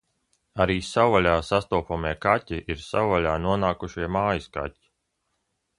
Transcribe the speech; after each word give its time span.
Arī 0.63 0.77
savvaļā 0.87 1.33
sastopamie 1.49 2.15
kaķi 2.27 2.61
ir 2.75 2.81
savvaļā 2.87 3.35
nonākušie 3.45 4.13
mājas 4.19 4.53
kaķi. 4.57 4.85